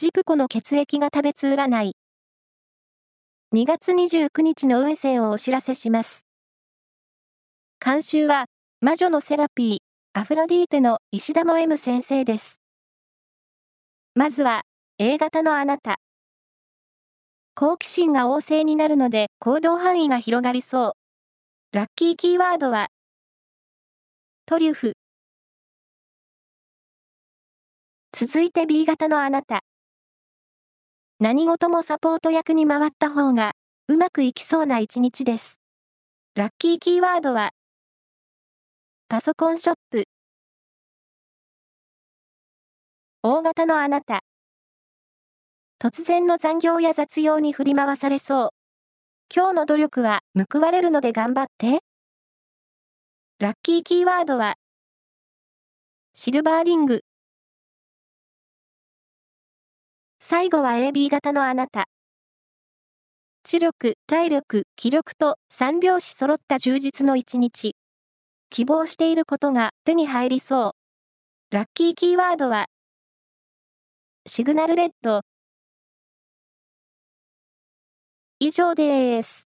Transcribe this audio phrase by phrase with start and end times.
[0.00, 1.92] ジプコの血液が食べつ占い。
[3.54, 6.24] 2月29日の運勢をお知らせします。
[7.84, 8.46] 監修は、
[8.80, 9.78] 魔女のセラピー、
[10.18, 12.62] アフロディーテの石田も M 先生です。
[14.14, 14.62] まずは、
[14.96, 15.98] A 型のあなた。
[17.54, 20.94] 好奇心が旺盛になるので行動範囲が広がりそ
[21.72, 21.76] う。
[21.76, 22.88] ラッキーキーワードは、
[24.46, 24.94] トリュフ。
[28.16, 29.60] 続いて B 型のあなた。
[31.20, 33.52] 何事もサポート役に回った方が
[33.88, 35.60] うまくいきそうな一日です。
[36.34, 37.50] ラッキーキーワードは、
[39.06, 40.04] パソコンショップ。
[43.22, 44.20] 大型のあなた。
[45.78, 48.48] 突然の残業や雑用に振り回されそう。
[49.34, 51.80] 今日の努力は報われるので頑張って。
[53.40, 54.54] ラッキーキーワードは、
[56.14, 57.02] シルバーリング。
[60.30, 61.88] 最後は AB 型のあなた。
[63.42, 67.74] 知力、体力、気力と三拍子揃った充実の一日。
[68.48, 70.76] 希望していることが手に入りそ
[71.50, 71.56] う。
[71.56, 72.66] ラッキーキーワードは、
[74.24, 75.22] シグナルレッド。
[78.38, 79.49] 以上です。